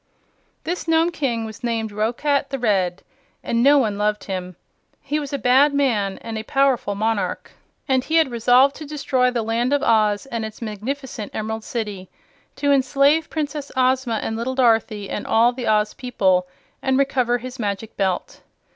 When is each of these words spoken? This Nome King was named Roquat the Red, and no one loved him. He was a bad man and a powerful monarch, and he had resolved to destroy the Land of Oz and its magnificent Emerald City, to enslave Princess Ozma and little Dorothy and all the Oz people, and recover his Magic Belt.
This 0.63 0.87
Nome 0.87 1.11
King 1.11 1.45
was 1.45 1.63
named 1.63 1.91
Roquat 1.91 2.49
the 2.49 2.57
Red, 2.57 3.03
and 3.43 3.61
no 3.61 3.77
one 3.77 3.99
loved 3.99 4.23
him. 4.23 4.55
He 4.99 5.19
was 5.19 5.31
a 5.31 5.37
bad 5.37 5.75
man 5.75 6.17
and 6.23 6.39
a 6.39 6.43
powerful 6.43 6.95
monarch, 6.95 7.51
and 7.87 8.03
he 8.03 8.15
had 8.15 8.31
resolved 8.31 8.75
to 8.77 8.85
destroy 8.87 9.29
the 9.29 9.43
Land 9.43 9.73
of 9.73 9.83
Oz 9.83 10.25
and 10.25 10.43
its 10.43 10.59
magnificent 10.59 11.35
Emerald 11.35 11.63
City, 11.63 12.09
to 12.55 12.71
enslave 12.71 13.29
Princess 13.29 13.71
Ozma 13.77 14.15
and 14.23 14.35
little 14.35 14.55
Dorothy 14.55 15.07
and 15.07 15.27
all 15.27 15.53
the 15.53 15.67
Oz 15.67 15.93
people, 15.93 16.47
and 16.81 16.97
recover 16.97 17.37
his 17.37 17.59
Magic 17.59 17.95
Belt. 17.95 18.41